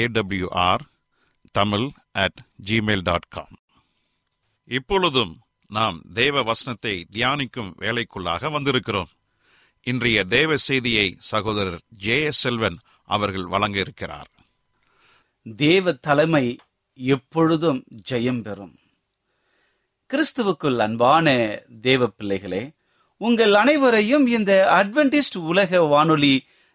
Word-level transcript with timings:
AWR 0.00 0.84
Tamil 1.54 1.88
at 2.24 2.38
Gmail 2.68 3.04
dot 3.08 3.28
com 3.28 3.56
இப்பொழுதும் 4.70 5.32
நாம் 5.70 5.98
தேவ 6.12 6.42
வசனத்தை 6.42 6.94
தியானிக்கும் 7.12 7.70
வேலைக்குள்ளாக 7.82 8.50
வந்திருக்கிறோம். 8.56 9.10
இன்றைய 9.86 10.18
தேவ 10.34 10.56
செய்தியை 10.68 11.06
சகோதரர் 11.30 11.80
ஜே 12.04 12.16
எஸ் 12.22 12.42
செல்வன் 12.44 12.78
அவர்கள் 13.10 13.46
வழங்க 13.46 13.78
இருக்கிறார் 13.78 14.30
தேவ 15.46 15.92
தலைமை 16.06 16.44
எப்பொழுதும் 16.98 17.80
ஜெயம் 18.10 18.42
பெறும். 18.42 18.74
கிறிஸ்துவுக்குள் 20.10 20.78
அன்பான 20.78 21.26
தேவ 21.80 22.06
பிள்ளைகளே 22.08 22.62
உங்கள் 23.20 23.54
அனைவரையும் 23.54 24.26
இந்த 24.26 24.52
அட்வென்டிஸ்ட் 24.80 25.38
உலக 25.50 25.80
வானொலி 25.92 26.34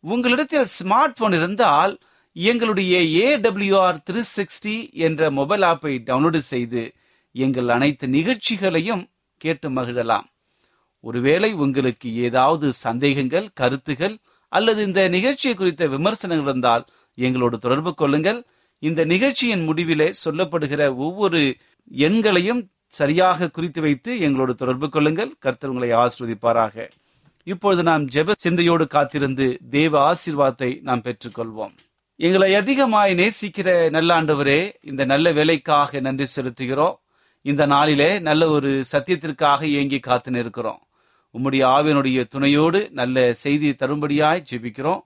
உங்களிடத்தில் 0.00 0.68
ஸ்மார்ட் 0.78 1.16
போன் 1.16 1.32
இருந்தால் 1.32 1.98
எங்களுடைய 2.32 2.94
ஏடபிள்யூஆர் 3.28 3.98
த்ரீ 4.10 4.22
சிக்ஸ்டி 4.36 4.92
என்ற 4.92 5.30
மொபைல் 5.30 5.62
ஆப்பை 5.62 5.92
டவுன்லோடு 6.08 6.36
செய்து 6.36 6.82
எங்கள் 7.32 7.68
அனைத்து 7.68 8.08
நிகழ்ச்சிகளையும் 8.08 9.02
கேட்டு 9.36 9.68
மகிழலாம். 9.70 10.26
ஒருவேளை 11.00 11.52
உங்களுக்கு 11.52 12.14
ஏதாவது 12.14 12.72
சந்தேகங்கள் 12.72 13.48
கருத்துகள் 13.54 14.18
அல்லது 14.48 14.84
இந்த 14.84 15.08
நிகழ்ச்சியை 15.08 15.56
குறித்த 15.56 15.86
விமர்சனங்கள் 15.86 16.46
இருந்தால் 16.46 16.84
எங்களோடு 17.14 17.58
தொடர்பு 17.58 17.94
கொள்ளுங்கள். 17.94 18.40
இந்த 18.82 19.04
நிகழ்ச்சியின் 19.04 19.68
முடிவிலே 19.68 20.12
சொல்லப்படுகிற 20.24 20.96
ஒவ்வொரு 20.96 21.56
எண்களையும் 21.90 22.62
சரியாக 22.86 23.50
குறித்து 23.50 23.80
வைத்து 23.80 24.20
எங்களோடு 24.20 24.54
தொடர்பு 24.54 24.88
கொள்ளுங்கள். 24.88 25.32
கர்த்தர் 25.38 25.70
உங்களை 25.70 25.90
ஆசிர்வதிப்பாராக. 25.92 26.88
இப்பொழுது 27.52 27.82
நாம் 27.82 28.04
ஜெப 28.14 28.32
சிந்தையோடு 28.36 28.86
காத்திருந்து 28.86 29.46
தேவ 29.70 29.92
ஆசீர்வாதத்தை 30.08 30.70
நாம் 30.88 31.02
பெற்றுக்கொள்வோம். 31.04 31.74
எங்களை 32.20 32.54
அதிகமாய் 32.54 33.12
நேசிக்கிற 33.14 33.68
நல்லாண்டவரே 33.96 34.60
இந்த 34.80 35.02
நல்ல 35.04 35.32
வேலைக்காக 35.32 36.00
நன்றி 36.00 36.26
செலுத்துகிறோம். 36.34 36.96
இந்த 37.44 37.66
நாளிலே 37.66 38.10
நல்ல 38.18 38.48
ஒரு 38.48 38.70
சத்தியத்திற்காக 38.92 39.60
ஏங்கி 39.80 39.98
காத்து 39.98 40.30
நிற்கிறோம். 40.30 40.80
உம்முடைய 41.34 41.62
ஆவியனுடைய 41.76 42.24
துணையோடு 42.24 42.80
நல்ல 42.90 43.16
செய்தியை 43.44 43.74
தரும்படியாய் 43.78 44.46
ஜெபிக்கிறோம். 44.50 45.02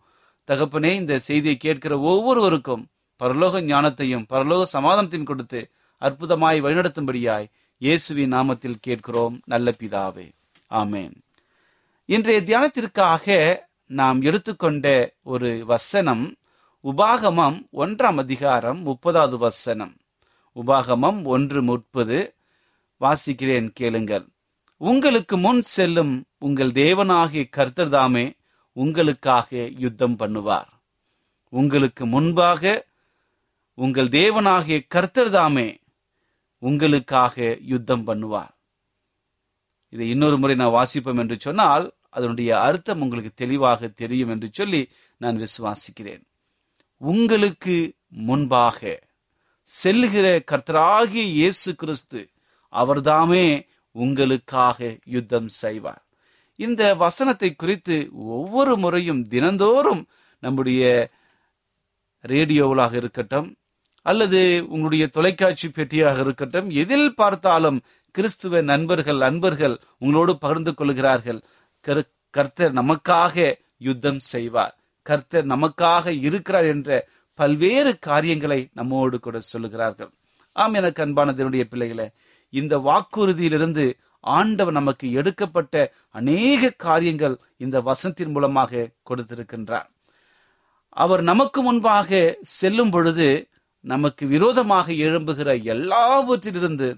தகப்பனே 0.48 0.92
இந்த 0.94 1.18
செய்தியை 1.18 1.56
கேட்கிற 1.56 1.98
ஒவ்வொருவருக்கும் 2.12 2.84
பரலோக 3.20 3.60
ஞானத்தையும் 3.72 4.24
பரலோக 4.32 4.62
சமாதானத்தையும் 4.72 5.30
கொடுத்து 5.32 5.60
அற்புதமாய் 6.02 6.62
வழிநடத்தும்படியாய் 6.66 7.50
இயேசுவின் 7.78 8.32
நாமத்தில் 8.32 8.80
கேட்கிறோம். 8.80 9.36
நல்ல 9.44 9.74
பிதாவே. 9.78 10.26
ஆமேன். 10.70 11.14
இன்றைய 12.12 12.40
தியானத்திற்காக 12.40 13.26
நாம் 13.86 14.18
எடுத்துக்கொண்ட 14.22 14.86
ஒரு 15.22 15.50
வசனம் 15.66 16.24
உபாகமம் 16.84 17.58
ஒன்றாம் 17.72 18.18
அதிகாரம் 18.18 18.80
முப்பதாவது 18.86 19.36
வசனம். 19.36 19.94
உபாகமம் 20.56 21.24
ஒன்று 21.24 21.62
முப்பது. 21.62 22.18
வாசிக்கிறேன் 23.00 23.68
கேளுங்கள். 23.72 24.26
உங்களுக்கு 24.76 25.36
முன் 25.36 25.62
செல்லும் 25.62 26.24
உங்கள் 26.38 26.70
தேவனாகிய 26.70 27.44
கர்த்தர் 27.50 27.88
தாமே 27.88 28.34
உங்களுக்காக 28.72 29.68
யுத்தம் 29.78 30.18
பண்ணுவார். 30.18 30.70
உங்களுக்கு 31.48 32.06
முன்பாக 32.06 32.84
உங்கள் 33.74 34.08
தேவனாகிய 34.08 34.80
கர்த்தர் 34.88 35.30
தாமே 35.30 35.68
உங்களுக்காக 36.58 37.58
யுத்தம் 37.60 38.06
பண்ணுவார். 38.06 38.52
இதை 39.88 40.08
இன்னொரு 40.08 40.38
முறை 40.38 40.56
நான் 40.56 40.78
வாசிப்போம் 40.78 41.18
என்று 41.18 41.36
சொன்னால் 41.38 41.94
அதனுடைய 42.16 42.50
அர்த்தம் 42.66 43.02
உங்களுக்கு 43.04 43.32
தெளிவாக 43.42 43.88
தெரியும் 44.02 44.32
என்று 44.34 44.48
சொல்லி 44.58 44.82
நான் 45.20 45.40
விசுவாசிக்கிறேன். 45.44 46.22
உங்களுக்கு 47.00 47.76
முன்பாக 48.28 48.80
செல்லுகிற 49.66 50.26
கர்த்தராகிய 50.50 51.24
இயேசு 51.38 51.70
கிறிஸ்து 51.80 52.20
அவர்தாமே 52.72 53.46
உங்களுக்காக 53.94 54.78
யுத்தம் 55.14 55.48
செய்வார். 55.62 56.02
இந்த 56.60 56.82
வசனத்தை 57.04 57.50
குறித்து 57.54 57.96
ஒவ்வொரு 58.38 58.74
முறையும் 58.76 59.22
தினந்தோறும் 59.32 60.02
நம்முடைய 60.42 60.82
ரேடியோவிலாக 62.24 62.94
இருக்கட்டும் 63.02 63.48
அல்லது 64.06 64.40
உங்களுடைய 64.74 65.04
தொலைக்காட்சி 65.16 65.68
பெட்டியாக 65.68 66.20
இருக்கட்டும் 66.24 66.68
எதில் 66.82 67.10
பார்த்தாலும் 67.14 67.78
கிறிஸ்துவ 68.14 68.60
நண்பர்கள் 68.70 69.20
அன்பர்கள் 69.28 69.76
உங்களோடு 69.98 70.32
பகிர்ந்து 70.44 70.72
கொள்கிறார்கள். 70.74 71.40
கரு 71.86 72.02
கர்த்தர் 72.34 72.72
நமக்காக 72.72 73.36
யுத்தம் 73.78 74.20
செய்வார். 74.32 74.74
கர்த்தர் 75.06 75.46
நமக்காக 75.46 76.06
இருக்கிறார் 76.26 76.68
என்ற 76.74 76.90
பல்வேறு 77.38 77.92
காரியங்களை 78.08 78.60
நம்மோடு 78.72 79.16
கூட 79.20 79.36
சொல்லுகிறார்கள். 79.52 80.10
ஆம் 80.56 80.74
எனக்கு 80.80 81.00
அன்பானதனுடைய 81.06 81.64
பிள்ளைகளை 81.72 82.06
இந்த 82.52 82.74
வாக்குறுதியிலிருந்து 82.88 83.84
ஆண்டவர் 84.34 84.78
நமக்கு 84.80 85.06
எடுக்கப்பட்ட 85.12 85.74
அநேக 86.10 86.70
காரியங்கள் 86.86 87.34
இந்த 87.56 87.76
வசனத்தின் 87.80 88.32
மூலமாக 88.34 88.90
கொடுத்திருக்கின்றார். 89.10 89.88
அவர் 90.96 91.22
நமக்கு 91.22 91.60
முன்பாக 91.62 92.20
செல்லும் 92.58 92.90
பொழுது 92.90 93.28
நமக்கு 93.84 94.24
விரோதமாக 94.26 94.86
எழும்புகிற 95.06 95.48
எல்லாவற்றிலிருந்து 95.74 96.88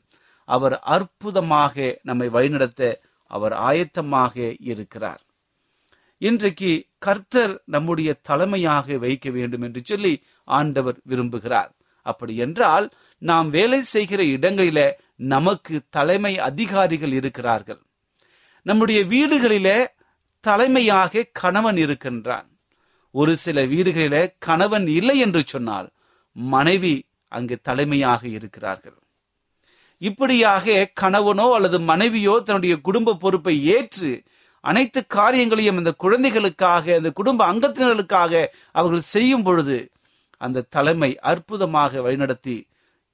அவர் 0.48 0.76
அற்புதமாக 0.94 1.74
நம்மை 2.02 2.28
வழிநடத்த 2.28 2.82
அவர் 3.34 3.54
ஆயத்தமாக 3.68 4.34
இருக்கிறார். 4.72 5.22
இன்றைக்கு 6.22 6.70
கர்த்தர் 6.98 7.54
நம்முடைய 7.66 8.10
தலைமையாக 8.28 8.96
வைக்க 8.98 9.26
வேண்டும் 9.30 9.64
என்று 9.66 9.80
சொல்லி 9.84 10.12
ஆண்டவர் 10.58 10.98
விரும்புகிறார். 11.08 11.72
அப்படி 12.06 12.34
என்றால் 12.36 12.86
நாம் 13.22 13.48
வேலை 13.50 13.80
செய்கிற 13.94 14.20
இடங்களில 14.36 14.80
நமக்கு 15.16 15.74
தலைமை 15.90 16.32
அதிகாரிகள் 16.48 17.12
இருக்கிறார்கள். 17.12 17.82
நம்முடைய 18.66 19.00
வீடுகளிலே 19.04 19.78
தலைமையாக 20.44 21.28
கணவன் 21.32 21.78
இருக்கின்றான். 21.84 22.48
ஒரு 23.14 23.32
சில 23.36 23.58
வீடுகளில 23.72 24.16
கணவன் 24.38 24.86
இல்லை 24.98 25.16
என்று 25.18 25.42
சொன்னால் 25.46 25.88
மனைவி 26.36 26.94
அங்கு 27.32 27.56
தலைமையாக 27.62 28.22
இருக்கிறார்கள். 28.36 28.98
இப்படியாக 30.02 30.92
கணவனோ 31.00 31.46
அல்லது 31.56 31.78
மனைவியோ 31.80 32.34
தன்னுடைய 32.38 32.80
குடும்ப 32.80 33.14
பொறுப்பை 33.14 33.54
ஏற்று 33.76 34.22
அனைத்து 34.64 35.06
காரியங்களையும் 35.06 35.76
அந்த 35.76 35.92
குழந்தைகளுக்காக 35.92 36.94
அந்த 36.96 37.10
குடும்ப 37.12 37.40
அங்கத்தினர்களுக்காக 37.52 38.44
அவர்கள் 38.72 39.10
செய்யும் 39.14 39.42
பொழுது 39.42 39.78
அந்த 40.40 40.66
தலைமை 40.68 41.10
அற்புதமாக 41.22 42.00
வழிநடத்தி 42.00 42.56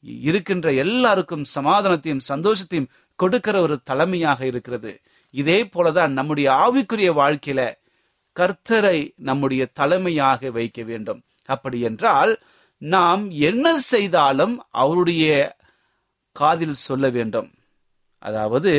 இருக்கின்ற 0.04 0.72
எல்லாருக்கும் 0.72 1.44
சமாதானத்தையும் 1.54 2.26
சந்தோஷத்தையும் 2.28 2.90
கொடுக்கிற 3.18 3.56
ஒரு 3.60 3.76
தலைமையாக 3.84 4.40
இருக்கிறது. 4.46 4.92
இதே 5.34 5.58
போலதான் 5.64 6.12
நம்முடைய 6.12 6.48
ஆவிக்குரிய 6.64 7.10
வாழ்க்கையில 7.12 7.60
கர்த்தரை 8.36 8.98
நம்முடைய 9.16 9.62
தலைமையாக 9.72 10.50
வைக்க 10.50 10.82
வேண்டும். 10.82 11.20
அப்படி 11.48 11.80
என்றால் 11.80 12.32
நாம் 12.82 13.30
என்ன 13.30 13.78
செய்தாலும் 13.78 14.54
அவருடைய 14.70 15.26
காதில் 16.36 16.82
சொல்ல 16.88 17.04
வேண்டும். 17.08 17.48
அதாவது 18.22 18.72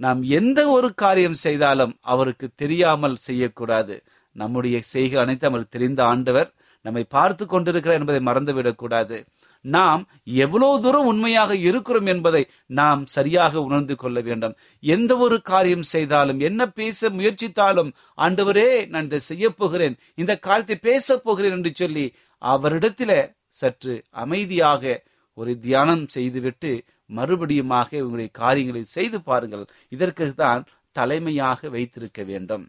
நாம் 0.00 0.20
எந்த 0.38 0.60
ஒரு 0.76 0.88
காரியம் 0.94 1.38
செய்தாலும் 1.44 1.94
அவருக்கு 2.12 2.46
தெரியாமல் 2.62 3.22
செய்யக்கூடாது. 3.28 3.94
நம்முடைய 4.36 4.76
செய்கை 4.92 5.18
அனைத்து 5.22 5.46
அவருக்கு 5.48 5.76
தெரிந்த 5.76 6.00
ஆண்டவர் 6.12 6.48
நம்மை 6.84 7.02
பார்த்து 7.16 7.44
கொண்டிருக்கிறார் 7.46 7.98
என்பதை 8.00 8.20
மறந்துவிடக்கூடாது. 8.28 9.18
நாம் 9.64 10.02
எவ்வளவு 10.44 10.80
தூரம் 10.84 11.06
உண்மையாக 11.10 11.52
இருக்கிறோம் 11.68 12.08
என்பதை 12.14 12.42
நாம் 12.80 13.02
சரியாக 13.06 13.62
உணர்ந்து 13.62 13.94
கொள்ள 13.96 14.18
வேண்டும். 14.20 14.56
எந்த 14.82 15.12
ஒரு 15.16 15.36
காரியம் 15.42 15.86
செய்தாலும் 15.92 16.40
என்ன 16.40 16.66
பேச 16.80 17.10
முயற்சித்தாலும் 17.10 17.90
ஆண்டவரே 18.18 18.68
நான் 18.92 19.08
இதை 19.10 19.20
செய்ய 19.30 19.48
போகிறேன் 19.50 19.96
இந்த 20.14 20.32
காரியத்தை 20.46 20.76
பேச 20.88 21.16
போகிறேன் 21.18 21.56
என்று 21.58 21.72
சொல்லி 21.74 22.06
அவரிடத்தில 22.42 23.12
சற்று 23.60 23.94
அமைதியாக 24.24 25.00
ஒரு 25.38 25.52
தியானம் 25.58 26.04
செய்துவிட்டு 26.06 26.70
மறுபடியுமாக 27.16 28.00
உங்களுடைய 28.04 28.30
காரியங்களை 28.42 28.82
செய்து 28.96 29.18
பாருங்கள். 29.22 29.64
இதற்கு 29.88 30.26
தான் 30.34 30.62
தலைமையாக 30.92 31.68
வைத்திருக்க 31.68 32.22
வேண்டும். 32.22 32.64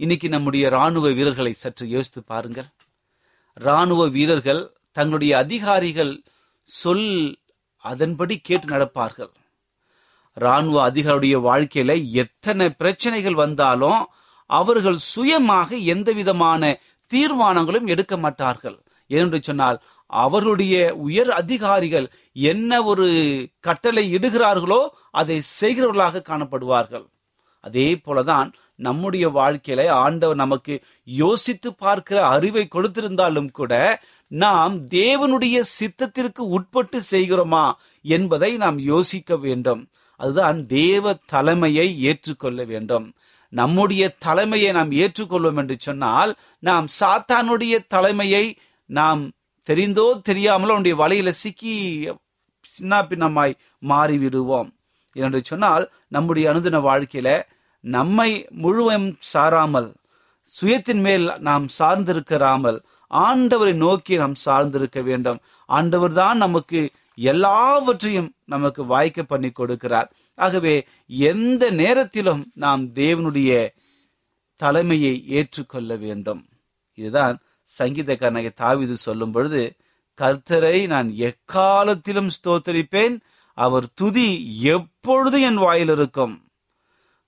இன்னைக்கு 0.00 0.28
நம்முடைய 0.28 0.64
ராணுவ 0.68 1.06
வீரர்களை 1.18 1.52
சற்று 1.52 1.84
யோசித்து 1.88 2.22
பாருங்கள். 2.22 2.68
ராணுவ 3.66 4.02
வீரர்கள் 4.16 4.62
தங்களுடைய 4.96 5.32
அதிகாரிகள் 5.38 6.14
சொல் 6.68 7.08
அதன்படி 7.82 8.34
கேட்டு 8.38 8.66
நடப்பார்கள். 8.68 9.32
ராணுவ 10.36 10.76
அதிகாரியுடைய 10.90 11.36
வாழ்க்கையில 11.48 11.92
எத்தனை 12.22 12.66
பிரச்சனைகள் 12.70 13.34
வந்தாலும் 13.34 14.00
அவர்கள் 14.50 14.98
சுயமாக 15.12 15.76
எந்த 15.94 16.08
விதமான 16.12 16.62
தீர்மானங்களும் 17.10 17.86
எடுக்க 17.86 18.14
மாட்டார்கள். 18.16 18.76
ஏனென்று 19.10 19.38
சொன்னால் 19.42 19.78
அவர்களுடைய 20.06 20.94
உயர் 20.94 21.30
அதிகாரிகள் 21.30 22.10
என்ன 22.32 22.82
ஒரு 22.82 23.08
கட்டளை 23.60 24.14
இடுகிறார்களோ 24.14 24.88
அதை 25.10 25.42
செய்கிறவர்களாக 25.60 26.22
காணப்படுவார்கள். 26.28 27.06
அதே 27.60 28.00
போலதான் 28.04 28.52
நம்முடைய 28.74 29.28
வாழ்க்கையில 29.28 29.88
ஆண்டவர் 29.88 30.36
நமக்கு 30.36 30.80
யோசித்து 31.04 31.74
பார்க்கிற 31.74 32.26
அறிவை 32.26 32.68
கொடுத்திருந்தாலும் 32.74 33.50
கூட 33.50 34.02
நாம் 34.26 34.86
தேவனுடைய 34.86 35.60
சித்தத்திற்கு 35.78 36.40
உட்பட்டு 36.40 37.00
செய்கிறோமா 37.10 37.72
என்பதை 38.02 38.56
நாம் 38.56 38.78
யோசிக்க 38.78 39.36
வேண்டும். 39.36 39.88
அதுதான் 40.16 40.66
தேவ 40.66 41.14
தலைமையை 41.26 42.00
ஏற்றுக்கொள்ள 42.00 42.64
வேண்டும். 42.64 43.14
நம்முடைய 43.48 44.08
தலைமையை 44.18 44.72
நாம் 44.72 44.90
ஏற்றுக்கொள்வோம் 44.90 45.56
என்று 45.56 45.76
சொன்னால் 45.78 46.36
நாம் 46.58 46.86
சாத்தானுடைய 47.00 47.78
தலைமையை 47.88 48.56
நாம் 48.84 49.32
தெரிந்தோ 49.66 50.06
தெரியாமலோ 50.28 50.74
அவனுடைய 50.74 50.96
வலையில 50.96 51.28
சிக்கி 51.28 51.74
சின்ன 52.60 53.02
பின்னமாய் 53.02 53.54
மாறிவிடுவோம். 53.82 54.68
என்று 55.16 55.40
சொன்னால் 55.44 55.84
நம்முடைய 56.08 56.44
அனுதின 56.52 56.80
வாழ்க்கையில 56.88 57.28
நம்மை 57.84 58.30
முழுவதும் 58.62 59.08
சாராமல் 59.32 59.88
சுயத்தின் 60.48 61.00
மேல் 61.00 61.26
நாம் 61.38 61.66
சார்ந்திருக்கிறாமல் 61.78 62.78
ஆண்டவரை 63.10 63.74
நோக்கி 63.74 64.14
நாம் 64.16 64.36
சார்ந்திருக்க 64.44 65.02
வேண்டும். 65.02 65.38
ஆண்டவர் 65.68 66.12
தான் 66.12 66.36
நமக்கு 66.36 66.80
எல்லாவற்றையும் 67.14 68.30
நமக்கு 68.44 68.84
வாய்க்க 68.84 69.22
பண்ணி 69.22 69.50
கொடுக்கிறார். 69.50 70.08
ஆகவே 70.38 70.74
எந்த 71.06 71.70
நேரத்திலும் 71.70 72.42
நாம் 72.54 72.82
தேவனுடைய 72.94 73.50
தலைமையை 74.60 75.14
ஏற்றுக்கொள்ள 75.28 75.96
வேண்டும். 75.96 76.42
இதுதான் 76.98 77.36
சங்கீதக்காரனாக 77.78 78.50
தாவிது 78.62 78.92
சொல்லும் 78.92 79.32
பொழுது 79.32 79.76
கர்த்தரை 80.18 80.86
நான் 80.86 81.08
எக்காலத்திலும் 81.28 82.30
ஸ்தோத்தரிப்பேன் 82.36 83.16
அவர் 83.54 83.86
துதி 83.94 84.28
எப்பொழுதும் 84.62 85.40
என் 85.40 85.54
வாயில் 85.54 85.88
இருக்கும். 85.88 86.34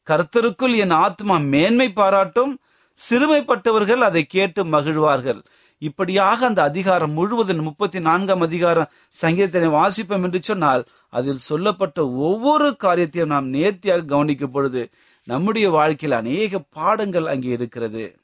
கர்த்தருக்குள் 0.07 0.75
என் 0.77 0.91
ஆத்மா 0.91 1.39
மேன்மை 1.39 1.93
பாராட்டும் 1.93 2.61
சிறுமைப்பட்டவர்கள் 2.99 4.01
அதை 4.01 4.23
கேட்டு 4.27 4.65
மகிழ்வார்கள். 4.65 5.41
இப்படியாக 5.79 6.47
அந்த 6.47 6.63
அதிகாரம் 6.63 7.13
முழுவதும் 7.13 7.61
முப்பத்தி 7.63 7.99
நான்காம் 8.01 8.41
அதிகாரம் 8.41 8.91
சங்கீதத்தினை 9.23 9.69
வாசிப்போம் 9.81 10.23
என்று 10.23 10.41
சொன்னால் 10.43 10.87
அதில் 11.09 11.39
சொல்லப்பட்ட 11.39 11.99
ஒவ்வொரு 12.07 12.77
காரியத்தையும் 12.77 13.29
நாம் 13.29 13.49
நேர்த்தியாக 13.49 14.03
கவனிக்கும் 14.03 14.51
பொழுது 14.51 14.91
நம்முடைய 15.25 15.71
வாழ்க்கையில் 15.71 16.19
அநேக 16.19 16.59
பாடங்கள் 16.59 17.27
அங்கே 17.27 17.49
இருக்கிறது. 17.49 18.18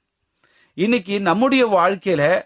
இன்னைக்கு 0.76 1.21
நம்முடைய 1.21 1.69
வாழ்க்கையில 1.69 2.43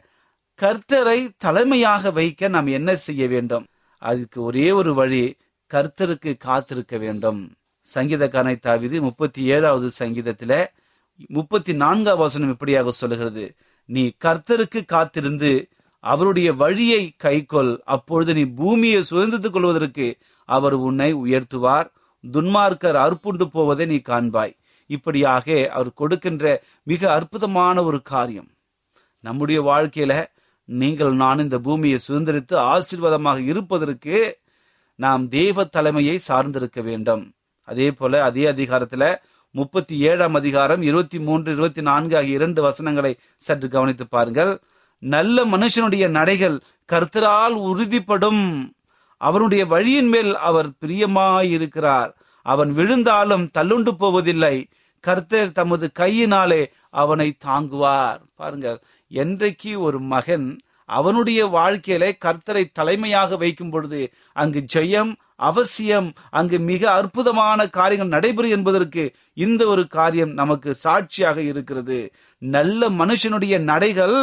கர்த்தரை 0.62 1.28
தலைமையாக 1.36 2.10
வைக்க 2.10 2.48
நாம் 2.48 2.66
என்ன 2.66 2.94
செய்ய 2.94 3.28
வேண்டும்? 3.28 3.66
அதுக்கு 3.98 4.42
ஒரே 4.42 4.70
ஒரு 4.70 4.94
வழி 4.94 5.36
கர்த்தருக்கு 5.74 6.36
காத்திருக்க 6.36 6.98
வேண்டும். 6.98 7.52
சங்கீதக்காரனை 7.94 8.56
தாவிது 8.62 9.00
முப்பத்தி 9.00 9.42
ஏழாவது 9.44 9.90
சங்கீதத்துல 9.98 10.66
முப்பத்தி 11.28 11.72
நான்காவது 11.72 12.22
வசனம் 12.22 12.48
இப்படியாக 12.48 12.90
சொல்லுகிறது. 12.90 13.54
நீ 13.84 14.12
கர்த்தருக்கு 14.24 14.84
காத்திருந்து 14.84 15.68
அவருடைய 15.98 16.52
வழியை 16.52 17.14
கைக்கொள். 17.24 17.78
அப்பொழுது 17.84 18.34
நீ 18.34 18.44
பூமியை 18.44 19.02
சுதந்திரத்துக் 19.02 19.52
கொள்வதற்கு 19.52 20.16
அவர் 20.44 20.72
உன்னை 20.72 21.14
உயர்த்துவார். 21.14 21.88
துன்மார்க்கர் 22.32 22.98
அற்புண்டு 23.06 23.44
போவதை 23.44 23.86
நீ 23.86 23.96
காண்பாய். 23.96 24.57
இப்படியாக 24.88 25.46
அவர் 25.72 25.98
கொடுக்கின்ற 26.00 26.44
மிக 26.82 27.02
அற்புதமான 27.12 27.84
ஒரு 27.84 28.02
காரியம். 28.02 28.50
நம்முடைய 29.24 29.62
வாழ்க்கையில 29.62 30.12
நீங்கள் 30.68 31.12
நான் 31.12 31.38
இந்த 31.38 31.56
பூமியை 31.58 31.98
சுதந்திரித்து 32.08 32.56
ஆசீர்வாதமாக 32.72 33.38
இருப்பதற்கு 33.44 34.16
நாம் 34.94 35.28
தெய்வ 35.28 35.64
தலைமையை 35.64 36.16
சார்ந்திருக்க 36.28 36.82
வேண்டும். 36.82 37.24
அதே 37.68 37.92
போல 37.92 38.22
அதே 38.22 38.44
அதிகாரத்துல 38.52 39.14
முப்பத்தி 39.50 39.98
ஏழாம் 39.98 40.34
அதிகாரம் 40.34 40.82
இருபத்தி 40.82 41.18
மூன்று 41.18 41.52
இருபத்தி 41.52 41.82
நான்கு 41.82 42.16
ஆகிய 42.16 42.34
இரண்டு 42.34 42.62
வசனங்களை 42.62 43.12
சற்று 43.36 43.68
கவனித்து 43.68 44.06
பாருங்கள். 44.06 44.52
நல்ல 45.02 45.44
மனுஷனுடைய 45.46 46.04
நடைகள் 46.18 46.56
கர்த்தரால் 46.92 47.56
உறுதிப்படும். 47.68 48.42
அவருடைய 49.20 49.66
வழியின் 49.66 50.08
மேல் 50.08 50.36
அவர் 50.48 50.68
பிரியமாயிருக்கிறார். 50.86 52.10
அவன் 52.52 52.70
விழுந்தாலும் 52.72 53.44
தள்ளுண்டு 53.58 53.92
போவதில்லை. 54.02 54.56
கர்த்தர் 55.04 55.56
தமது 55.58 55.86
கையினாலே 55.92 56.62
அவனை 57.02 57.28
தாங்குவார். 57.46 58.20
பாருங்கள் 58.38 58.78
என்றைக்கு 59.10 59.72
ஒரு 59.80 59.98
மகன் 60.12 60.48
அவனுடைய 60.88 61.40
வாழ்க்கையிலே 61.56 62.10
கர்த்தரை 62.24 62.62
தலைமையாக 62.72 63.36
வைக்கும் 63.36 63.70
பொழுது 63.70 64.00
அங்கு 64.32 64.60
ஜெயம் 64.74 65.10
அவசியம் 65.48 66.08
அங்கு 66.30 66.58
மிக 66.70 66.82
அற்புதமான 66.90 67.66
காரியங்கள் 67.78 68.14
நடைபெறும் 68.14 68.54
என்பதற்கு 68.56 69.02
இந்த 69.44 69.62
ஒரு 69.72 69.82
காரியம் 69.96 70.32
நமக்கு 70.40 70.70
சாட்சியாக 70.84 71.38
இருக்கிறது. 71.50 71.98
நல்ல 72.38 72.90
மனுஷனுடைய 73.00 73.54
நடைகள் 73.70 74.18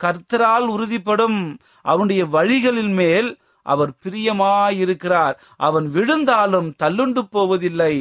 கர்த்தரால் 0.00 0.68
உறுதிப்படும். 0.76 1.40
அவனுடைய 1.82 2.22
வழிகளின் 2.36 2.94
மேல் 3.00 3.30
அவர் 3.64 3.92
பிரியமாயிருக்கிறார். 4.04 5.36
அவன் 5.68 5.86
விழுந்தாலும் 5.90 6.68
தள்ளுண்டு 6.82 7.22
போவதில்லை. 7.30 7.94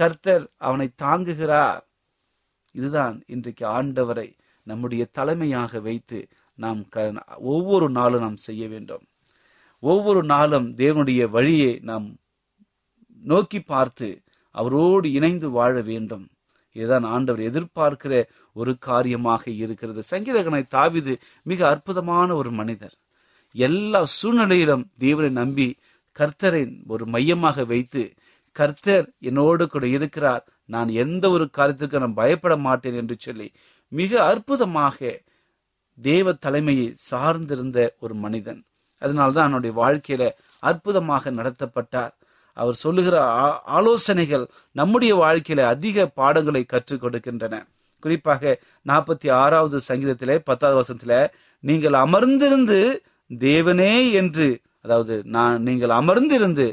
கர்த்தர் 0.00 0.44
அவனை 0.56 0.86
தாங்குகிறார். 1.02 1.82
இதுதான் 2.74 3.16
இன்றைக்கு 3.26 3.64
ஆண்டவரை 3.66 4.28
நம்முடைய 4.64 5.02
தலைமையாக 5.12 5.80
வைத்து 5.80 6.18
நாம் 6.54 6.80
க 6.88 7.12
ஒவ்வொரு 7.52 7.86
நாளும் 7.90 8.20
நாம் 8.20 8.36
செய்ய 8.36 8.68
வேண்டும். 8.68 9.04
ஒவ்வொரு 9.82 10.22
நாளும் 10.24 10.66
தேவனுடைய 10.76 11.22
வழியை 11.28 11.72
நாம் 11.82 12.06
நோக்கி 13.22 13.60
பார்த்து 13.60 14.08
அவரோடு 14.54 15.06
இணைந்து 15.12 15.48
வாழ 15.50 15.74
வேண்டும். 15.80 16.26
இதுதான் 16.72 17.06
ஆண்டவர் 17.14 17.46
எதிர்பார்க்கிற 17.50 18.14
ஒரு 18.52 18.72
காரியமாக 18.78 19.42
இருக்கிறது. 19.62 20.02
சங்கீதகனை 20.10 20.62
தாவிது 20.74 21.14
மிக 21.42 21.60
அற்புதமான 21.68 22.28
ஒரு 22.34 22.50
மனிதர். 22.50 22.96
எல்லா 23.52 24.04
சூழ்நிலையிலும் 24.04 24.90
தேவனை 24.98 25.30
நம்பி 25.30 25.76
கர்த்தரை 26.18 26.82
ஒரு 26.86 27.06
மையமாக 27.06 27.64
வைத்து 27.64 28.12
கர்த்தர் 28.52 29.08
என்னோடு 29.20 29.66
கூட 29.66 29.86
இருக்கிறார். 29.86 30.48
நான் 30.64 30.88
எந்த 30.88 31.30
ஒரு 31.30 31.48
காரியத்திற்கு 31.58 31.98
நான் 31.98 32.14
பயப்பட 32.14 32.56
மாட்டேன் 32.56 32.94
என்று 32.94 33.16
சொல்லி 33.18 33.52
மிக 33.88 34.24
அற்புதமாக 34.24 35.20
தேவ 36.02 36.32
தலைமையை 36.32 36.94
சார்ந்திருந்த 37.10 37.88
ஒரு 38.00 38.14
மனிதன். 38.14 38.64
அதனால்தான் 38.98 39.52
அவனுடைய 39.52 39.74
வாழ்க்கையில 39.82 40.28
அற்புதமாக 40.58 41.30
நடத்தப்பட்டார். 41.30 42.10
அவர் 42.52 42.74
சொல்லுகிற 42.74 43.24
ஆலோசனைகள் 43.64 44.48
நம்முடைய 44.72 45.16
வாழ்க்கையில 45.16 45.60
அதிக 45.60 46.06
பாடங்களை 46.06 46.64
கற்றுக் 46.64 47.04
கொடுக்கின்றன. 47.04 47.62
குறிப்பாக 48.00 48.60
நாற்பத்தி 48.86 49.30
ஆறாவது 49.30 49.80
சங்கீதத்திலே 49.88 50.38
பத்தாவது 50.44 50.78
வருஷத்துல 50.80 51.28
நீங்கள் 51.60 51.92
அமர்ந்திருந்து 51.92 52.98
தேவனே 53.30 54.12
என்று 54.12 54.60
அதாவது 54.82 55.22
நான் 55.24 55.62
நீங்கள் 55.62 55.90
அமர்ந்திருந்து 55.90 56.66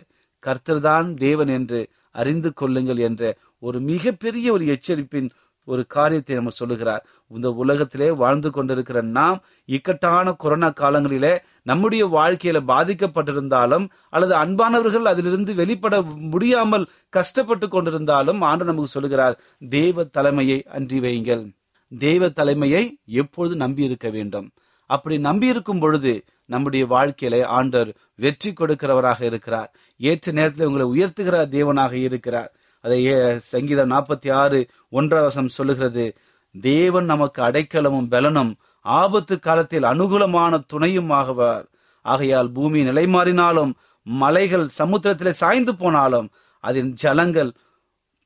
கர்த்தர்தான் 0.44 1.08
தேவன் 1.14 1.48
என்று 1.48 1.88
அறிந்து 2.12 2.54
கொள்ளுங்கள் 2.54 2.98
என்ற 2.98 3.36
ஒரு 3.60 3.80
மிகப்பெரிய 3.80 4.52
ஒரு 4.52 4.66
எச்சரிப்பின் 4.66 5.30
ஒரு 5.68 5.86
காரியத்தை 5.88 6.36
நம்ம 6.36 6.50
சொல்லுகிறார். 6.50 7.06
இந்த 7.28 7.52
உலகத்திலே 7.52 8.12
வாழ்ந்து 8.12 8.52
கொண்டிருக்கிற 8.52 9.02
நாம் 9.02 9.40
இக்கட்டான 9.66 10.34
கொரோனா 10.34 10.70
காலங்களிலே 10.70 11.38
நம்முடைய 11.64 12.04
வாழ்க்கையில 12.08 12.60
பாதிக்கப்பட்டிருந்தாலும் 12.68 13.88
அல்லது 14.10 14.34
அன்பானவர்கள் 14.36 15.10
அதிலிருந்து 15.12 15.56
வெளிப்பட 15.56 16.02
முடியாமல் 16.02 16.88
கஷ்டப்பட்டு 17.10 17.68
கொண்டிருந்தாலும் 17.68 18.42
ஆண்டு 18.42 18.66
நமக்கு 18.66 18.88
சொல்லுகிறார் 18.88 19.38
தேவ 19.70 20.04
தலைமையை 20.04 20.64
அன்றி 20.64 21.00
வையுங்கள். 21.00 21.44
தேவ 21.92 22.30
தலைமையை 22.30 22.98
எப்பொழுது 23.06 23.56
நம்பி 23.56 23.84
இருக்க 23.84 24.10
வேண்டும்? 24.10 24.50
அப்படி 24.86 25.20
நம்பி 25.20 25.48
இருக்கும் 25.48 25.80
பொழுது 25.80 26.24
நம்முடைய 26.48 26.86
வாழ்க்கையில 26.86 27.44
ஆண்டவர் 27.44 27.96
வெற்றி 28.16 28.54
கொடுக்கிறவராக 28.54 29.22
இருக்கிறார். 29.22 29.74
ஏற்ற 29.98 30.32
நேரத்தில் 30.32 30.66
உங்களை 30.66 30.88
உயர்த்துகிற 30.88 31.48
தேவனாக 31.48 31.92
இருக்கிறார். 31.92 32.54
அதை 32.82 33.06
ஏ- 33.06 33.38
சங்கீதம் 33.38 33.92
நாற்பத்தி 33.92 34.32
ஆறு 34.32 34.68
ஒன்றாவசம் 34.92 35.48
சொல்லுகிறது 35.48 36.16
தேவன் 36.62 37.06
நமக்கு 37.06 37.42
அடைக்கலமும் 37.42 38.10
பலனும் 38.10 38.56
ஆபத்து 38.82 39.40
காலத்தில் 39.40 39.84
அனுகூலமான 39.84 40.60
துணையும் 40.68 41.12
ஆகுவார். 41.12 41.66
ஆகையால் 42.02 42.52
பூமி 42.52 42.84
நிலை 42.84 43.06
மாறினாலும் 43.06 43.72
மலைகள் 44.04 44.68
சமுத்திரத்திலே 44.78 45.30
சாய்ந்து 45.30 45.76
போனாலும் 45.76 46.30
அதன் 46.60 46.94
ஜலங்கள் 46.94 47.52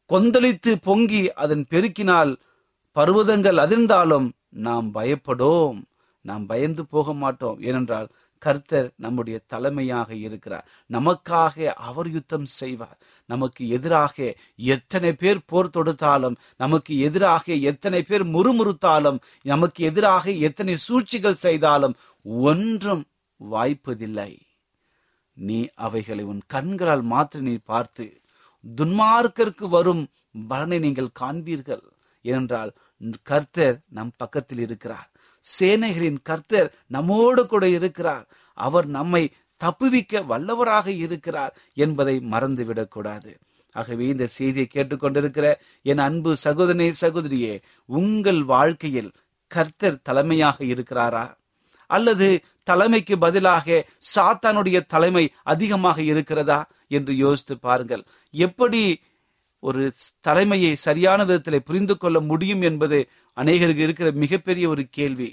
கொந்தளித்து 0.10 0.76
பொங்கி 0.82 1.34
அதன் 1.34 1.66
பெருக்கினால் 1.70 2.36
பர்வதங்கள் 3.00 3.58
அதிர்ந்தாலும் 3.58 4.32
நாம் 4.50 4.94
பயப்படோம். 4.94 5.82
நாம் 6.22 6.46
பயந்து 6.46 6.84
போக 6.86 7.14
மாட்டோம் 7.14 7.62
ஏனென்றால் 7.70 8.10
கர்த்தர் 8.42 8.88
நம்முடைய 8.96 9.38
தலைமையாக 9.48 10.10
இருக்கிறார். 10.16 10.68
நமக்காக 10.90 11.66
அவர் 11.90 12.10
யுத்தம் 12.12 12.48
செய்வார். 12.60 12.98
நமக்கு 13.26 13.62
எதிராக 13.68 14.16
எத்தனை 14.56 15.12
பேர் 15.14 15.40
போர் 15.46 15.74
தொடுத்தாலும் 15.78 16.38
நமக்கு 16.58 16.94
எதிராக 17.00 17.54
எத்தனை 17.72 18.02
பேர் 18.04 18.26
முறுமுறுத்தாலும் 18.28 19.20
நமக்கு 19.52 19.84
எதிராக 19.84 20.32
எத்தனை 20.32 20.76
சூழ்ச்சிகள் 20.78 21.44
செய்தாலும் 21.46 21.96
ஒன்றும் 22.50 23.04
வாய்ப்பதில்லை. 23.40 24.32
நீ 25.34 25.60
அவைகளை 25.86 26.24
உன் 26.24 26.42
கண்களால் 26.48 27.06
மாத்திர 27.14 27.40
நீ 27.40 27.56
பார்த்து 27.72 28.06
துன்மார்க்கருக்கு 28.78 29.68
வரும் 29.70 30.04
பலனை 30.48 30.80
நீங்கள் 30.80 31.16
காண்பீர்கள். 31.20 31.86
ஏனென்றால் 32.26 32.72
கர்த்தர் 33.24 33.78
நம் 33.88 34.14
பக்கத்தில் 34.18 34.60
இருக்கிறார். 34.60 35.11
சேனைகளின் 35.60 36.18
கர்த்தர் 36.24 36.74
நம்மோடு 36.88 37.48
கூட 37.48 37.68
இருக்கிறார். 37.68 38.28
அவர் 38.54 38.86
நம்மை 38.86 39.32
தப்புவிக்க 39.58 40.20
வல்லவராக 40.20 40.88
இருக்கிறார் 40.88 41.58
என்பதை 41.74 42.20
மறந்துவிடக் 42.32 42.92
கூடாது. 42.92 43.38
ஆகவே 43.74 44.08
இந்த 44.08 44.28
செய்தியை 44.28 44.68
கேட்டுக்கொண்டிருக்கிற 44.74 45.54
என் 45.82 45.98
அன்பு 45.98 46.36
சகோதரனே 46.44 46.94
சகோதரியே 47.02 47.62
உங்கள் 47.86 48.44
வாழ்க்கையில் 48.44 49.12
கர்த்தர் 49.48 50.02
தலைமையாக 50.02 50.64
இருக்கிறாரா? 50.64 51.34
அல்லது 51.88 52.44
தலைமைக்கு 52.64 53.18
பதிலாக 53.18 53.88
சாத்தானுடைய 54.16 54.86
தலைமை 54.86 55.34
அதிகமாக 55.44 56.02
இருக்கிறதா? 56.02 56.68
என்று 56.88 57.16
யோசித்து 57.16 57.60
பாருங்கள். 57.60 58.04
எப்படி 58.32 59.02
ஒரு 59.68 59.82
தலைமையை 60.28 60.74
சரியான 60.88 61.20
விதத்தில் 61.30 61.66
புரிந்து 61.68 61.96
கொள்ள 61.98 62.18
முடியும் 62.32 62.64
என்பது 62.70 63.00
அநேகருக்கு 63.38 63.86
இருக்கிற 63.88 64.10
மிகப்பெரிய 64.24 64.66
ஒரு 64.74 64.84
கேள்வி. 64.98 65.30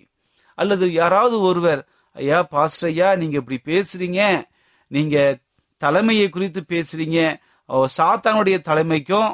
அல்லது 0.58 0.86
யாராவது 0.92 1.36
ஒருவர் 1.40 1.82
ஐயா 2.16 2.38
பாஸ்டர் 2.54 2.90
ஐயா 2.90 3.08
நீங்க 3.20 3.36
இப்படி 3.42 3.58
பேசுறீங்க. 3.70 4.20
நீங்க 4.90 5.16
தலைமையை 5.82 6.28
குறித்து 6.28 6.60
பேசுறீங்க. 6.68 7.18
சாத்தானுடைய 7.98 8.56
தலைமைக்கும் 8.70 9.30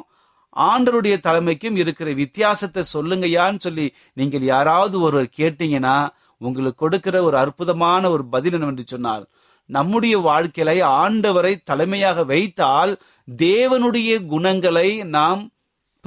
ஆண்டருடைய 0.56 1.14
தலைமைக்கும் 1.20 1.76
இருக்கிற 1.82 2.08
வித்தியாசத்தை 2.22 2.82
சொல்லுங்கய்யான்னு 2.92 3.64
சொல்லி 3.66 3.86
நீங்கள் 4.12 4.44
யாராவது 4.54 4.96
ஒருவர் 5.00 5.30
கேட்டீங்கன்னா 5.38 5.96
உங்களுக்கு 6.40 6.80
கொடுக்கிற 6.84 7.16
ஒரு 7.22 7.36
அற்புதமான 7.36 8.10
ஒரு 8.10 8.24
பதில் 8.34 8.52
என்னவென்று 8.52 8.84
சொன்னால் 8.86 9.24
நம்முடைய 9.66 10.18
வாழ்க்கையில 10.18 10.82
ஆண்டவரை 10.82 11.56
தலைமையாக 11.64 12.24
வைத்தால் 12.24 13.00
தேவனுடைய 13.36 14.26
குணங்களை 14.26 15.04
நாம் 15.04 15.50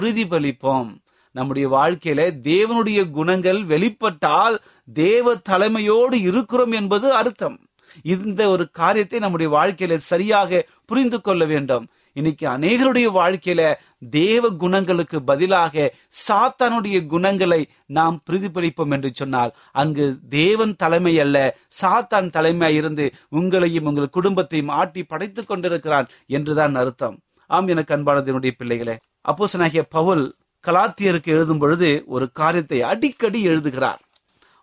பிரதிபலிப்போம். 0.02 0.96
நம்முடைய 1.32 1.70
வாழ்க்கையில 1.70 2.32
தேவனுடைய 2.44 3.10
குணங்கள் 3.10 3.64
வெளிப்பட்டால் 3.64 4.58
தேவ 4.94 5.36
தலைமையோடு 5.50 6.14
இருக்கிறோம் 6.14 6.72
என்பது 6.72 7.14
அர்த்தம். 7.14 7.60
இந்த 8.04 8.50
ஒரு 8.50 8.70
காரியத்தை 8.72 9.20
நம்முடைய 9.20 9.58
வாழ்க்கையில 9.58 9.96
சரியாக 9.96 10.66
புரிந்து 10.86 11.22
கொள்ள 11.22 11.46
வேண்டும். 11.46 11.88
இன்னைக்கு 12.18 12.46
அநேகருடைய 12.48 13.08
வாழ்க்கையில 13.18 13.62
தேவ 14.10 14.50
குணங்களுக்கு 14.60 15.18
பதிலாக 15.22 15.94
சாத்தானுடைய 16.28 16.98
குணங்களை 17.06 17.60
நாம் 17.88 18.18
பிரதிபலிப்போம் 18.30 18.92
என்று 18.92 19.10
சொன்னால் 19.14 19.52
அங்கு 19.72 20.06
தேவன் 20.30 20.74
தலைமை 20.76 21.14
அல்ல 21.20 21.38
சாத்தான் 21.82 22.30
தலைமை 22.30 22.70
இருந்து 22.76 23.06
உங்களையும் 23.32 23.88
உங்கள் 23.90 24.10
குடும்பத்தையும் 24.10 24.74
ஆட்டி 24.78 25.04
படைத்துக் 25.04 25.48
கொண்டிருக்கிறான் 25.48 26.10
என்றுதான் 26.28 26.76
அர்த்தம். 26.76 27.18
ஆம் 27.50 27.68
எனக்கு 27.68 27.96
அன்பானதனுடைய 27.98 28.54
பிள்ளைகளே 28.58 28.96
அப்போசனாகிய 29.26 29.84
பவுல் 29.90 30.26
கலாத்தியருக்கு 30.64 31.30
எழுதும் 31.36 31.58
பொழுது 31.58 31.90
ஒரு 32.08 32.26
காரியத்தை 32.32 32.82
அடிக்கடி 32.82 33.42
எழுதுகிறார். 33.44 34.02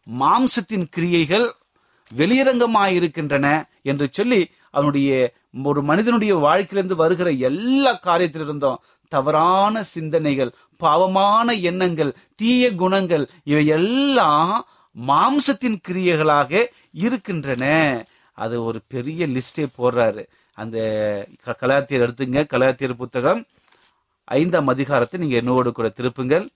மாம்சத்தின் 0.06 0.88
கிரியைகள் 0.90 1.46
வெளியரங்கமாயிருக்கின்றன 2.10 3.46
என்று 3.82 4.06
சொல்லி 4.10 4.42
அவனுடைய 4.70 5.10
ஒரு 5.62 5.82
மனிதனுடைய 5.82 6.34
வாழ்க்கையிலிருந்து 6.34 6.96
வருகிற 6.96 7.30
எல்லா 7.30 7.98
காரியத்திலிருந்தும் 8.02 8.76
தவறான 9.08 9.82
சிந்தனைகள் 9.82 10.54
பாவமான 10.76 11.52
எண்ணங்கள் 11.52 12.16
தீய 12.36 12.74
குணங்கள் 12.74 13.30
இவை 13.44 13.66
எல்லாம் 13.66 14.66
மாம்சத்தின் 15.08 15.80
கிரியைகளாக 15.88 16.66
இருக்கின்றன. 16.92 18.04
அது 18.32 18.64
ஒரு 18.64 18.80
பெரிய 18.88 19.26
லிஸ்டே 19.26 19.66
போடுறாரு. 19.78 20.26
அந்த 20.54 20.78
க- 21.42 21.56
கலாத்தியர் 21.60 22.02
எடுத்துங்க. 22.02 22.44
கலாத்தியர் 22.50 22.92
புத்தகம் 22.92 23.44
ஐந்தாம் 24.24 24.66
அதிகாரத்தை 24.66 25.20
நீங்க 25.20 25.36
என்னோடு 25.36 25.72
கூட 25.72 25.88
திருப்புங்கள். 25.88 26.48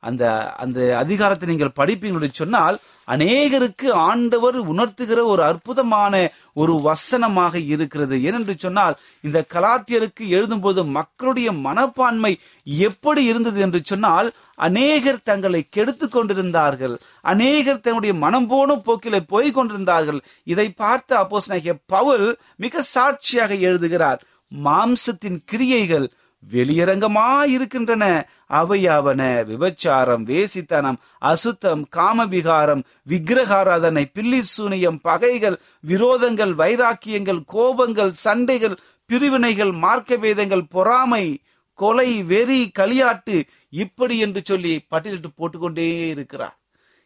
அந்த 0.00 0.54
அந்த 0.54 0.96
அதிகாரத்தை 0.96 1.48
நீங்கள் 1.48 1.76
படிப்பீங்க 1.76 2.28
சொன்னால் 2.32 2.78
அநேகருக்கு 3.08 3.90
ஆண்டவர் 3.90 4.58
உணர்த்துகிற 4.68 5.24
ஒரு 5.24 5.42
அற்புதமான 5.42 6.30
ஒரு 6.52 6.80
வசனமாக 6.80 7.58
இருக்கிறது. 7.58 8.16
ஏனென்று 8.16 8.54
சொன்னால் 8.56 8.98
இந்த 9.20 9.44
கலாத்தியருக்கு 9.54 10.20
எழுதும்போது 10.20 10.84
மக்களுடைய 10.84 11.52
மனப்பான்மை 11.52 12.38
எப்படி 12.64 13.24
இருந்தது 13.24 13.60
என்று 13.60 13.80
சொன்னால் 13.84 14.32
அநேகர் 14.54 15.22
தங்களை 15.22 15.66
கெடுத்து 15.70 16.08
கொண்டிருந்தார்கள். 16.08 16.98
அநேகர் 17.20 17.80
தன்னுடைய 17.80 18.14
மனம் 18.14 18.46
போன 18.46 18.74
போக்கில 18.74 19.20
போய் 19.20 19.50
கொண்டிருந்தார்கள். 19.50 20.20
இதை 20.44 20.70
பார்த்து 20.70 21.16
அப்போஸ் 21.16 21.76
பவுல் 21.86 22.38
மிக 22.56 22.82
சாட்சியாக 22.82 23.54
எழுதுகிறார் 23.54 24.22
மாம்சத்தின் 24.64 25.38
கிரியைகள் 25.44 26.10
வெளியரங்கமாயிருக்கின்றன. 26.42 28.04
அவையாவன 28.50 29.22
விபச்சாரம் 29.44 30.24
வேசித்தனம் 30.24 30.98
அசுத்தம் 31.20 31.82
காமவிகாரம் 31.96 32.82
விக்கிரகாராதனை 33.08 34.04
பில்லி 34.12 34.40
சூனியம் 34.42 35.00
பகைகள் 35.00 35.60
விரோதங்கள் 35.86 36.54
வைராக்கியங்கள் 36.54 37.42
கோபங்கள் 37.52 38.12
சண்டைகள் 38.24 38.76
பிரிவினைகள் 39.06 39.72
மார்க்கபேதங்கள் 39.84 40.64
பொறாமை 40.68 41.38
கொலை 41.78 42.22
வெறி 42.22 42.70
களியாட்டு 42.78 43.36
இப்படி 43.70 44.18
என்று 44.18 44.40
சொல்லி 44.44 44.72
பட்டியலிட்டு 44.90 45.30
போட்டுக்கொண்டே 45.36 46.08
இருக்கிறார். 46.08 46.58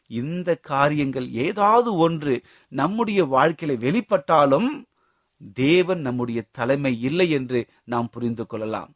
இந்த 0.06 0.54
காரியங்கள் 0.54 1.30
ஏதாவது 1.30 1.96
ஒன்று 1.96 2.34
நம்முடைய 2.68 3.24
வாழ்க்கையில 3.24 3.76
வெளிப்பட்டாலும் 3.86 4.70
தேவன் 5.54 6.00
நம்முடைய 6.00 6.42
தலைமை 6.50 7.00
இல்லை 7.00 7.30
என்று 7.30 7.60
நாம் 7.84 8.08
புரிந்து 8.10 8.46
கொள்ளலாம். 8.46 8.90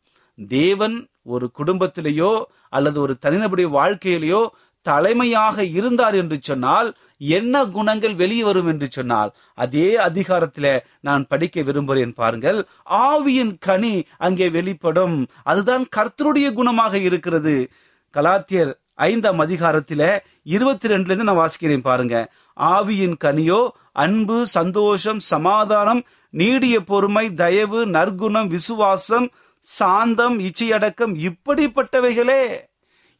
தேவன் 0.44 1.08
ஒரு 1.22 1.50
குடும்பத்திலேயோ 1.58 2.42
அல்லது 2.68 3.00
ஒரு 3.00 3.16
தனிநபருடைய 3.26 3.68
வாழ்க்கையிலேயோ 3.78 4.46
தலைமையாக 4.82 5.64
இருந்தார் 5.64 6.14
என்று 6.14 6.38
சொன்னால் 6.40 6.96
என்ன 7.18 7.64
குணங்கள் 7.64 8.14
வெளியே 8.14 8.42
வரும் 8.42 8.66
என்று 8.66 8.86
சொன்னால் 8.90 9.34
அதே 9.54 9.96
அதிகாரத்தில் 9.96 10.84
நான் 11.00 11.26
படிக்க 11.26 11.62
விரும்புகிறேன் 11.62 12.14
பாருங்கள். 12.14 12.66
ஆவியின் 12.90 13.54
கனி 13.58 14.04
அங்கே 14.18 14.48
வெளிப்படும். 14.48 15.26
அதுதான் 15.42 15.86
கர்த்தருடைய 15.96 16.48
குணமாக 16.58 16.94
இருக்கிறது. 16.94 17.68
கலாத்தியர் 18.14 18.72
ஐந்தாம் 18.94 19.40
அதிகாரத்தில 19.40 20.18
இருபத்தி 20.42 20.88
ரெண்டுல 20.88 21.04
இருந்து 21.04 21.24
நான் 21.24 21.42
வாசிக்கிறேன் 21.42 21.82
பாருங்க. 21.82 22.32
ஆவியின் 22.60 23.16
கனியோ 23.24 23.68
அன்பு 23.92 24.46
சந்தோஷம் 24.46 25.18
சமாதானம் 25.18 26.04
நீடிய 26.30 26.80
பொறுமை 26.80 27.34
தயவு 27.34 27.86
நற்குணம் 27.86 28.46
விசுவாசம் 28.46 29.30
சாந்தம் 29.66 30.36
இச்சையடக்கம் 30.38 31.14
இப்படிப்பட்டவைகளே. 31.28 32.42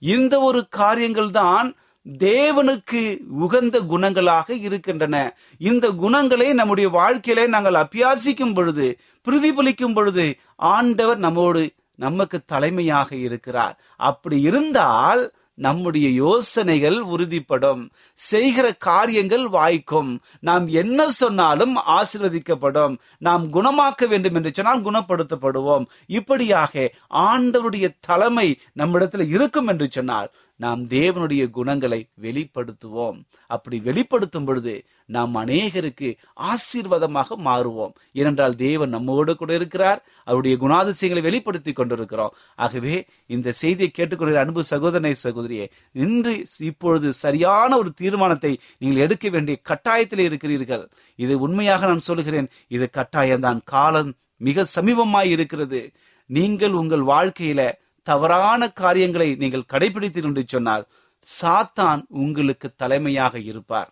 இந்த 0.02 0.34
ஒரு 0.40 0.60
காரியங்கள் 0.68 1.30
தான் 1.30 1.68
தேவனுக்கு 2.06 3.02
உகந்த 3.44 3.76
குணங்களாக 3.92 4.48
இருக்கின்றன. 4.66 5.16
இந்த 5.58 5.86
குணங்களை 6.02 6.48
நம்முடைய 6.52 6.88
வாழ்க்கையில 6.98 7.46
நாங்கள் 7.46 7.80
அபியாசிக்கும் 7.82 8.54
பொழுது 8.54 8.86
பிரதிபலிக்கும் 9.26 9.94
பொழுது 9.94 10.26
ஆண்டவர் 10.56 11.18
நம்மோடு 11.18 11.64
நமக்கு 11.94 12.38
தலைமையாக 12.46 13.10
இருக்கிறார். 13.26 13.74
அப்படி 13.96 14.38
இருந்தால் 14.40 15.22
நம்முடைய 15.56 16.08
யோசனைகள் 16.08 16.98
உறுதிப்படும். 16.98 17.90
செய்கிற 18.14 18.72
காரியங்கள் 18.72 19.48
வாய்க்கும். 19.48 20.20
நாம் 20.40 20.66
என்ன 20.66 21.08
சொன்னாலும் 21.10 21.76
ஆசிர்வதிக்கப்படும். 21.76 22.96
நாம் 23.18 23.44
குணமாக்க 23.52 24.08
வேண்டும் 24.08 24.34
என்று 24.34 24.50
சொன்னால் 24.52 24.82
குணப்படுத்தப்படுவோம். 24.82 25.84
இப்படியாக 26.06 26.92
ஆண்டவருடைய 27.14 27.86
தலைமை 28.00 28.60
நம்மிடத்தில் 28.72 29.28
இருக்கும் 29.28 29.66
என்று 29.66 29.86
சொன்னால் 29.90 30.30
நாம் 30.56 30.82
தேவனுடைய 30.86 31.42
குணங்களை 31.50 31.98
வெளிப்படுத்துவோம். 32.22 33.18
அப்படி 33.46 33.78
வெளிப்படுத்தும் 33.80 34.44
பொழுது 34.44 34.74
நாம் 35.06 35.34
அநேகருக்கு 35.34 36.08
ஆசீர்வாதமாக 36.50 37.36
மாறுவோம். 37.48 37.92
ஏனென்றால் 38.12 38.56
தேவன் 38.56 38.88
நம்மோடு 38.88 39.36
கூட 39.36 39.54
இருக்கிறார். 39.54 40.00
அவருடைய 40.24 40.56
குணாதிசயங்களை 40.62 41.22
வெளிப்படுத்தி 41.28 41.72
கொண்டிருக்கிறோம். 41.72 42.34
ஆகவே 42.56 42.96
இந்த 43.26 43.52
செய்தியை 43.52 43.90
கேட்டுக்கொள்கிற 43.92 44.40
அன்பு 44.44 44.64
சகோதரனை 44.64 45.14
சகோதரியே 45.24 45.66
இன்று 46.04 46.34
இப்பொழுது 46.60 47.12
சரியான 47.12 47.70
ஒரு 47.76 47.92
தீர்மானத்தை 47.92 48.52
நீங்கள் 48.78 49.04
எடுக்க 49.06 49.28
வேண்டிய 49.28 49.58
கட்டாயத்தில் 49.70 50.26
இருக்கிறீர்கள். 50.28 50.84
இது 51.16 51.34
உண்மையாக 51.38 51.86
நான் 51.86 52.06
சொல்கிறேன் 52.10 52.48
இது 52.68 52.88
கட்டாயம்தான். 52.98 53.60
காலம் 53.64 54.12
மிக 54.36 54.64
சமீபமாய் 54.74 55.30
இருக்கிறது. 55.36 55.80
நீங்கள் 56.30 56.72
உங்கள் 56.72 57.04
வாழ்க்கையில 57.14 57.60
தவறான 58.08 58.68
காரியங்களை 58.82 59.28
நீங்கள் 59.42 59.70
கடைபிடித்தீர்கள் 59.72 60.32
என்று 60.32 60.44
சொன்னால் 60.54 60.84
சாத்தான் 61.26 62.00
உங்களுக்கு 62.24 62.68
தலைமையாக 62.82 63.34
இருப்பார். 63.50 63.90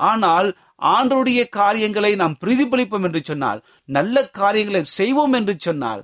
ஆனால் 0.00 0.48
ஆண்டருடைய 0.94 1.40
காரியங்களை 1.58 2.12
நாம் 2.22 2.38
பிரதிபலிப்போம் 2.42 3.06
என்று 3.08 3.20
சொன்னால் 3.30 3.60
நல்ல 3.88 4.24
காரியங்களை 4.40 4.82
செய்வோம் 4.98 5.34
என்று 5.38 5.54
சொன்னால் 5.66 6.02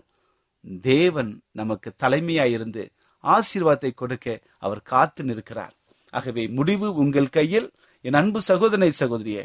தேவன் 0.88 1.30
நமக்கு 1.60 1.88
தலைமையாயிருந்து 2.02 2.84
ஆசீர்வாதத்தை 3.24 3.90
கொடுக்க 3.94 4.26
அவர் 4.66 4.86
காத்து 4.92 5.22
நிற்கிறார். 5.28 5.74
ஆகவே 6.12 6.44
முடிவு 6.58 6.86
உங்கள் 7.02 7.34
கையில். 7.36 7.68
என் 8.04 8.18
அன்பு 8.20 8.40
சகோதரனை 8.50 8.90
சகோதரியே 9.00 9.44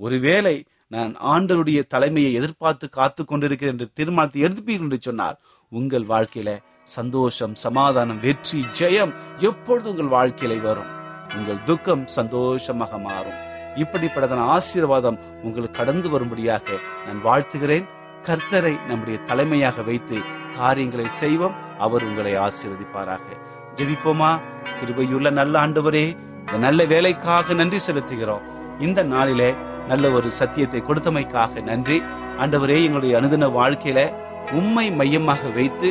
ஒருவேளை 0.00 0.56
நான் 0.94 1.12
ஆண்டருடைய 1.32 1.80
தலைமையை 1.94 2.32
எதிர்பார்த்து 2.38 2.86
காத்து 2.98 3.22
கொண்டிருக்கிறேன் 3.24 3.74
என்று 3.74 3.88
தீர்மானத்தை 3.98 4.42
எடுப்பீர்கள் 4.46 4.86
என்று 4.86 4.98
சொன்னால் 5.06 5.38
உங்கள் 5.72 6.06
வாழ்க்கையில 6.12 6.50
சந்தோஷம் 6.88 7.54
சமாதானம் 7.54 8.20
வெற்றி 8.20 8.64
ஜெயம் 8.78 9.12
எப்பொழுது 9.36 9.94
உங்கள் 9.94 10.14
வாழ்க்கையில 10.16 10.60
வரும். 10.62 10.90
உங்கள் 11.36 11.62
துக்கம் 11.64 12.06
சந்தோஷமாக 12.06 12.98
மாறும். 12.98 13.38
இப்படிப்பட்டதான 13.74 14.44
ஆசீர்வாதம் 14.54 15.18
உங்களுக்கு 15.42 15.76
கடந்து 15.76 16.10
வரும்படியாக 16.10 16.66
நான் 17.06 17.24
வாழ்த்துகிறேன். 17.24 17.86
கர்த்தரை 18.22 18.72
நம்முடைய 18.86 19.18
தலைமையாக 19.18 19.82
வைத்து 19.82 20.18
காரியங்களை 20.56 21.08
செய்வோம். 21.08 21.54
அவர் 21.78 22.04
உங்களை 22.04 22.34
ஆசீர்வதிப்பாராக. 22.34 23.26
ஜெபிப்போமா? 23.74 24.30
கிருபையுள்ள 24.78 25.30
நல்ல 25.30 25.66
ஆண்டவரே 25.66 26.06
இந்த 26.40 26.58
நல்ல 26.58 26.84
வேலைக்காக 26.84 27.54
நன்றி 27.54 27.78
செலுத்துகிறோம். 27.86 28.44
இந்த 28.80 29.02
நாளிலே 29.02 29.54
நல்ல 29.88 30.10
ஒரு 30.10 30.30
சத்தியத்தை 30.30 30.80
கொடுத்தமைக்காக 30.80 31.62
நன்றி. 31.62 32.02
ஆண்டவரே 32.38 32.76
எங்களுடைய 32.82 33.12
அனுதின 33.20 33.48
வாழ்க்கையில 33.60 34.00
உண்மை 34.52 34.92
மையமாக 34.92 35.48
வைத்து 35.48 35.88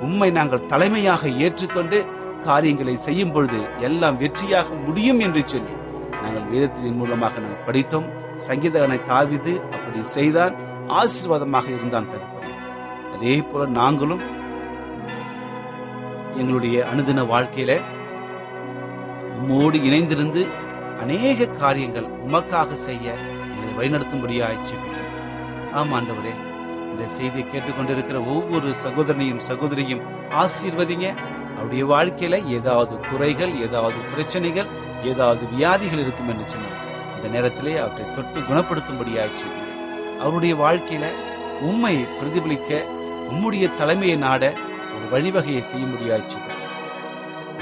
உம்மை 0.00 0.30
நாங்கள் 0.30 0.66
தலைமையாக 0.66 1.28
ஏற்றுக்கொண்டு 1.28 1.98
காரியங்களை 2.44 2.96
செய்யும் 2.96 3.32
பொழுது 3.32 3.60
எல்லாம் 3.78 4.18
வெற்றியாக 4.20 4.68
முடியும் 4.86 5.20
என்று 5.20 5.42
சொல்லி 5.46 5.74
நாங்கள் 6.22 6.50
வேதத்தின் 6.50 6.96
மூலமாக 6.96 7.38
நாங்கள் 7.38 7.66
படித்தோம். 7.66 8.08
சங்கீதகனை 8.48 8.98
தாவிது 9.08 9.52
அப்படி 9.74 10.02
செய்தான். 10.02 10.54
ஆசீர்வாதமாக 10.88 11.66
இருந்தான் 11.68 12.10
தகப்பனே. 12.10 12.52
அதே 13.14 13.34
போல 13.40 13.66
நாங்களும் 13.70 14.22
எங்களுடைய 16.36 16.76
அனுதின 16.92 17.24
வாழ்க்கையில 17.32 17.72
உம்மோடு 19.38 19.78
இணைந்திருந்து 19.88 20.42
அநேக 21.00 21.46
காரியங்கள் 21.46 22.08
உமக்காக 22.26 22.72
செய்ய 22.72 23.06
எங்களை 23.52 23.72
வழிநடத்தும்படியாய் 23.78 24.60
ஆமாண்டவரே 25.80 26.32
இந்த 26.90 27.06
செய்தியை 27.06 27.44
கேட்டுக்கொண்டிருக்கிற 27.48 28.18
ஒவ்வொரு 28.34 28.68
சகோதரனையும் 28.84 29.42
சகோதரியும் 29.48 30.02
ஆசீர்வதிங்க. 30.42 31.08
அவருடைய 31.56 31.84
வாழ்க்கையில 31.86 32.48
ஏதாவது 32.48 32.94
குறைகள் 33.10 33.60
ஏதாவது 33.60 33.98
பிரச்சனைகள் 34.12 34.68
ஏதாவது 35.02 35.46
வியாதிகள் 35.54 35.98
இருக்கும் 35.98 36.28
என்று 36.28 36.50
சொன்னார் 36.50 36.78
இந்த 37.16 37.28
நேரத்திலே 37.28 37.76
அவற்றை 37.76 38.04
தொட்டு 38.14 38.40
குணப்படுத்தும்படியாச்சு 38.40 39.48
அவருடைய 40.18 40.54
வாழ்க்கையில 40.54 41.06
உண்மை 41.60 41.94
பிரதிபலிக்க 42.18 42.82
உம்முடைய 43.30 43.76
தலைமையை 43.78 44.16
நாட 44.16 44.52
ஒரு 44.94 45.06
வழிவகையை 45.12 45.60
செய்ய 45.60 45.86
முடியாச்சு 45.86 46.38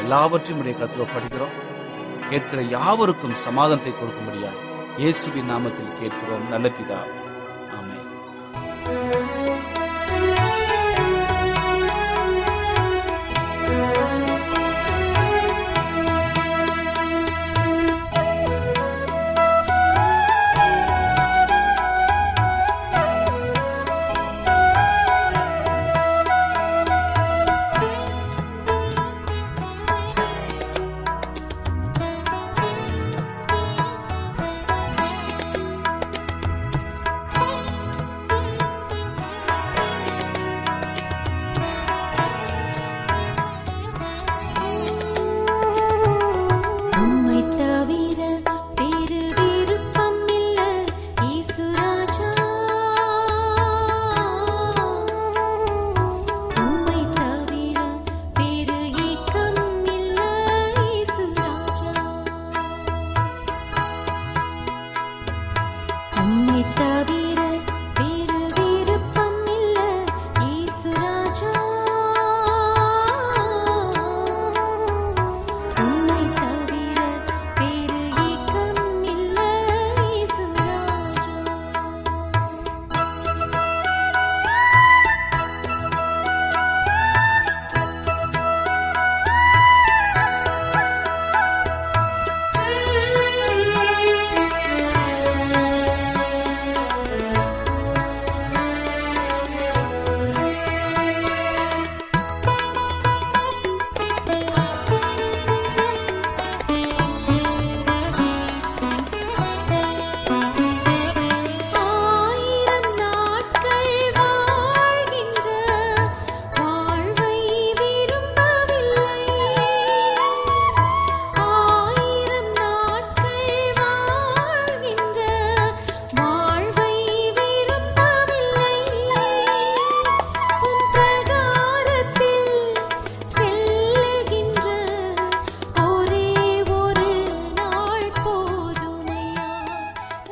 எல்லாவற்றையும் 0.03 0.61
உடைய 0.61 0.79
கருத்தில் 0.79 1.12
படுகிறோம் 1.14 1.57
கேட்கிற 2.31 2.62
யாவருக்கும் 2.62 3.41
சமாதானத்தை 3.47 3.93
கொடுக்கும்படியா 3.93 4.53
இயேசுவின் 4.97 5.51
நாமத்தில் 5.51 5.99
கேட்கிறோம். 6.01 6.49
நல்ல 6.51 6.69
பிதாவே. 6.69 7.28